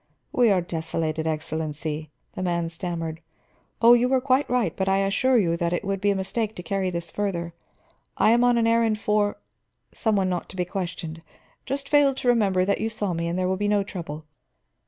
"We 0.31 0.49
are 0.49 0.61
desolated, 0.61 1.27
Excellency," 1.27 2.09
the 2.33 2.41
man 2.41 2.69
stammered. 2.69 3.21
"Oh, 3.83 3.93
you 3.93 4.09
were 4.09 4.19
quite 4.19 4.49
right, 4.49 4.75
but 4.75 4.89
I 4.89 4.97
assure 5.05 5.37
you 5.37 5.55
that 5.57 5.73
it 5.73 5.85
would 5.85 6.01
be 6.01 6.09
a 6.09 6.15
mistake 6.15 6.55
to 6.55 6.63
carry 6.63 6.89
this 6.89 7.11
further. 7.11 7.53
I 8.17 8.31
am 8.31 8.43
on 8.43 8.57
an 8.57 8.65
errand 8.65 8.99
for 8.99 9.37
some 9.93 10.15
one 10.15 10.27
not 10.27 10.49
to 10.49 10.55
be 10.55 10.65
questioned. 10.65 11.21
Just 11.67 11.87
fail 11.87 12.15
to 12.15 12.27
remember 12.27 12.65
that 12.65 12.81
you 12.81 12.89
saw 12.89 13.13
me, 13.13 13.27
and 13.27 13.37
there 13.37 13.47
will 13.47 13.57
be 13.57 13.67
no 13.67 13.83
trouble." 13.83 14.25